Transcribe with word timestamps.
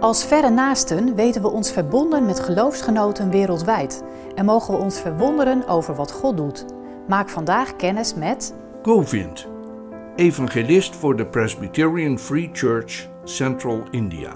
Als 0.00 0.24
verre 0.24 0.50
naasten 0.50 1.14
weten 1.14 1.42
we 1.42 1.48
ons 1.48 1.72
verbonden 1.72 2.26
met 2.26 2.40
geloofsgenoten 2.40 3.30
wereldwijd 3.30 4.04
en 4.34 4.44
mogen 4.44 4.74
we 4.74 4.80
ons 4.80 5.00
verwonderen 5.00 5.66
over 5.68 5.94
wat 5.94 6.12
God 6.12 6.36
doet. 6.36 6.64
Maak 7.08 7.28
vandaag 7.28 7.76
kennis 7.76 8.14
met 8.14 8.54
Govind, 8.82 9.46
evangelist 10.16 10.96
voor 10.96 11.16
de 11.16 11.26
Presbyterian 11.26 12.18
Free 12.18 12.50
Church 12.52 13.08
Central 13.24 13.82
India. 13.90 14.32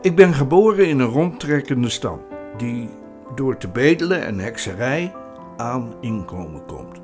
Ik 0.00 0.16
ben 0.16 0.34
geboren 0.34 0.88
in 0.88 0.98
een 0.98 1.10
rondtrekkende 1.10 1.88
stam 1.88 2.20
die 2.56 2.88
door 3.34 3.56
te 3.56 3.68
bedelen 3.68 4.24
en 4.24 4.38
hekserij 4.38 5.14
aan 5.56 5.94
inkomen 6.00 6.66
komt. 6.66 7.00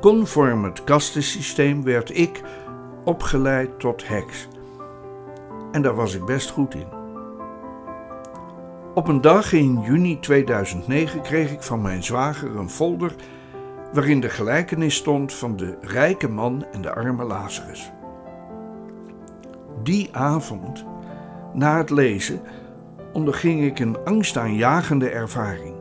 Conform 0.00 0.64
het 0.64 0.84
kastensysteem 0.84 1.84
werd 1.84 2.16
ik 2.16 2.42
opgeleid 3.04 3.80
tot 3.80 4.08
heks. 4.08 4.48
En 5.72 5.82
daar 5.82 5.94
was 5.94 6.14
ik 6.14 6.24
best 6.24 6.50
goed 6.50 6.74
in. 6.74 6.86
Op 8.94 9.08
een 9.08 9.20
dag 9.20 9.52
in 9.52 9.80
juni 9.80 10.20
2009 10.20 11.22
kreeg 11.22 11.52
ik 11.52 11.62
van 11.62 11.82
mijn 11.82 12.02
zwager 12.02 12.56
een 12.56 12.70
folder 12.70 13.14
waarin 13.92 14.20
de 14.20 14.28
gelijkenis 14.28 14.94
stond 14.94 15.34
van 15.34 15.56
de 15.56 15.76
rijke 15.80 16.28
man 16.28 16.64
en 16.72 16.82
de 16.82 16.94
arme 16.94 17.24
Lazarus. 17.24 17.92
Die 19.82 20.08
avond, 20.12 20.84
na 21.52 21.76
het 21.76 21.90
lezen, 21.90 22.40
onderging 23.12 23.64
ik 23.64 23.78
een 23.78 24.04
angstaanjagende 24.04 25.08
ervaring. 25.08 25.74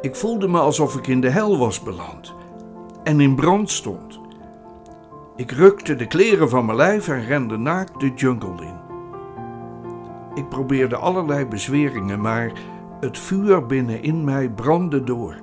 Ik 0.00 0.16
voelde 0.16 0.48
me 0.48 0.58
alsof 0.58 0.96
ik 0.96 1.06
in 1.06 1.20
de 1.20 1.30
hel 1.30 1.58
was 1.58 1.82
beland 1.82 2.34
en 3.04 3.20
in 3.20 3.34
brand 3.34 3.70
stond. 3.70 4.20
Ik 5.36 5.50
rukte 5.50 5.96
de 5.96 6.06
kleren 6.06 6.48
van 6.48 6.64
mijn 6.64 6.76
lijf 6.76 7.08
en 7.08 7.24
rende 7.24 7.56
naakt 7.56 8.00
de 8.00 8.12
jungle 8.14 8.64
in. 8.64 8.74
Ik 10.34 10.48
probeerde 10.48 10.96
allerlei 10.96 11.46
bezweringen, 11.46 12.20
maar 12.20 12.52
het 13.00 13.18
vuur 13.18 13.66
binnenin 13.66 14.24
mij 14.24 14.50
brandde 14.50 15.04
door. 15.04 15.40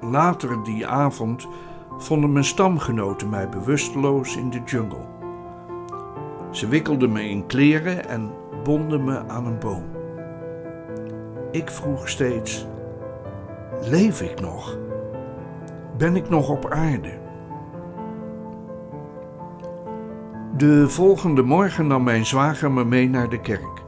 Later 0.00 0.62
die 0.62 0.86
avond 0.86 1.48
vonden 1.96 2.32
mijn 2.32 2.44
stamgenoten 2.44 3.28
mij 3.28 3.48
bewusteloos 3.48 4.36
in 4.36 4.50
de 4.50 4.60
jungle. 4.64 5.06
Ze 6.50 6.68
wikkelden 6.68 7.12
me 7.12 7.28
in 7.28 7.46
kleren 7.46 8.08
en 8.08 8.30
bonden 8.64 9.04
me 9.04 9.28
aan 9.28 9.46
een 9.46 9.58
boom. 9.58 9.84
Ik 11.50 11.70
vroeg 11.70 12.08
steeds: 12.08 12.66
Leef 13.80 14.22
ik 14.22 14.40
nog? 14.40 14.78
Ben 15.96 16.16
ik 16.16 16.28
nog 16.28 16.48
op 16.48 16.70
aarde? 16.70 17.26
De 20.58 20.88
volgende 20.88 21.42
morgen 21.42 21.86
nam 21.86 22.02
mijn 22.02 22.26
zwager 22.26 22.70
me 22.70 22.84
mee 22.84 23.08
naar 23.08 23.28
de 23.28 23.40
kerk, 23.40 23.82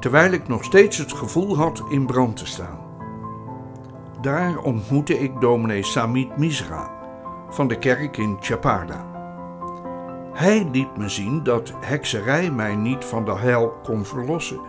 terwijl 0.00 0.32
ik 0.32 0.48
nog 0.48 0.64
steeds 0.64 0.98
het 0.98 1.12
gevoel 1.12 1.56
had 1.56 1.82
in 1.88 2.06
brand 2.06 2.36
te 2.36 2.46
staan. 2.46 2.78
Daar 4.20 4.58
ontmoette 4.58 5.18
ik 5.18 5.40
dominee 5.40 5.82
Samit 5.82 6.36
Misra 6.36 6.90
van 7.50 7.68
de 7.68 7.78
kerk 7.78 8.16
in 8.16 8.36
Chapada. 8.40 9.06
Hij 10.32 10.68
liet 10.72 10.96
me 10.96 11.08
zien 11.08 11.42
dat 11.42 11.72
hekserij 11.80 12.50
mij 12.50 12.76
niet 12.76 13.04
van 13.04 13.24
de 13.24 13.38
hel 13.38 13.68
kon 13.82 14.04
verlossen, 14.04 14.60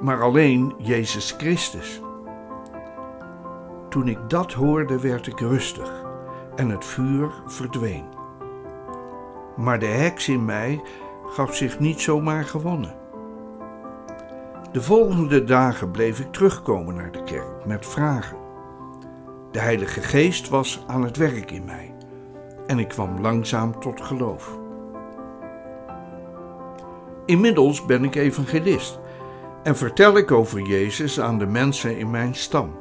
maar 0.00 0.22
alleen 0.22 0.74
Jezus 0.76 1.34
Christus. 1.38 2.00
Toen 3.88 4.08
ik 4.08 4.18
dat 4.28 4.52
hoorde, 4.52 5.00
werd 5.00 5.26
ik 5.26 5.40
rustig 5.40 6.04
en 6.56 6.68
het 6.68 6.84
vuur 6.84 7.30
verdween. 7.46 8.17
Maar 9.58 9.78
de 9.78 9.86
heks 9.86 10.28
in 10.28 10.44
mij 10.44 10.82
gaf 11.26 11.54
zich 11.54 11.78
niet 11.78 12.00
zomaar 12.00 12.44
gewonnen. 12.44 12.94
De 14.72 14.82
volgende 14.82 15.44
dagen 15.44 15.90
bleef 15.90 16.20
ik 16.20 16.32
terugkomen 16.32 16.94
naar 16.94 17.12
de 17.12 17.22
kerk 17.22 17.64
met 17.66 17.86
vragen. 17.86 18.36
De 19.50 19.58
Heilige 19.58 20.00
Geest 20.00 20.48
was 20.48 20.84
aan 20.86 21.02
het 21.02 21.16
werk 21.16 21.50
in 21.50 21.64
mij 21.64 21.94
en 22.66 22.78
ik 22.78 22.88
kwam 22.88 23.20
langzaam 23.20 23.80
tot 23.80 24.00
geloof. 24.00 24.58
Inmiddels 27.26 27.84
ben 27.84 28.04
ik 28.04 28.14
evangelist 28.14 28.98
en 29.62 29.76
vertel 29.76 30.16
ik 30.16 30.30
over 30.30 30.60
Jezus 30.60 31.20
aan 31.20 31.38
de 31.38 31.46
mensen 31.46 31.98
in 31.98 32.10
mijn 32.10 32.34
stam. 32.34 32.78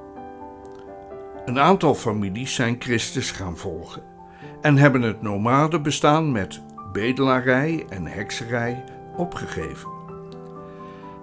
Een 1.45 1.59
aantal 1.59 1.93
families 1.93 2.55
zijn 2.55 2.75
Christus 2.79 3.31
gaan 3.31 3.57
volgen 3.57 4.16
en 4.61 4.77
hebben 4.77 5.01
het 5.01 5.21
nomade 5.21 5.81
bestaan 5.81 6.31
met 6.31 6.61
bedelarij 6.91 7.85
en 7.89 8.05
hekserij 8.05 8.83
opgegeven. 9.15 9.89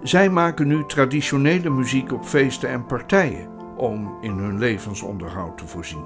Zij 0.02 0.30
maken 0.30 0.66
nu 0.66 0.86
traditionele 0.86 1.70
muziek 1.70 2.12
op 2.12 2.24
feesten 2.24 2.68
en 2.68 2.86
partijen 2.86 3.48
om 3.76 4.16
in 4.20 4.38
hun 4.38 4.58
levensonderhoud 4.58 5.58
te 5.58 5.66
voorzien. 5.66 6.04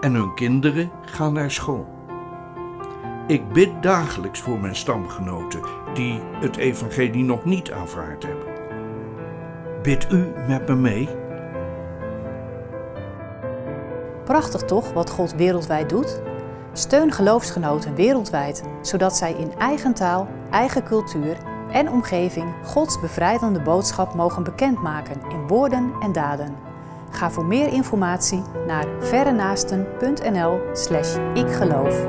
En 0.00 0.14
hun 0.14 0.34
kinderen 0.34 0.90
gaan 1.04 1.32
naar 1.32 1.50
school. 1.50 1.96
Ik 3.26 3.48
bid 3.52 3.82
dagelijks 3.82 4.40
voor 4.40 4.60
mijn 4.60 4.76
stamgenoten 4.76 5.60
die 5.94 6.20
het 6.40 6.56
evangelie 6.56 7.24
nog 7.24 7.44
niet 7.44 7.72
aanvaard 7.72 8.26
hebben. 8.26 8.46
Bid 9.82 10.12
u 10.12 10.32
met 10.46 10.68
me 10.68 10.74
mee? 10.74 11.08
Prachtig 14.28 14.62
toch 14.62 14.92
wat 14.92 15.10
God 15.10 15.34
wereldwijd 15.34 15.88
doet? 15.88 16.20
Steun 16.72 17.12
geloofsgenoten 17.12 17.94
wereldwijd, 17.94 18.62
zodat 18.82 19.16
zij 19.16 19.32
in 19.32 19.52
eigen 19.58 19.94
taal, 19.94 20.28
eigen 20.50 20.84
cultuur 20.84 21.36
en 21.72 21.90
omgeving 21.90 22.46
Gods 22.64 23.00
bevrijdende 23.00 23.60
boodschap 23.60 24.14
mogen 24.14 24.42
bekendmaken 24.42 25.20
in 25.28 25.46
woorden 25.46 25.92
en 26.00 26.12
daden. 26.12 26.56
Ga 27.10 27.30
voor 27.30 27.44
meer 27.44 27.72
informatie 27.72 28.42
naar 28.66 28.86
verrenaasten.nl/slash 29.00 31.16
ikgeloof. 31.34 32.04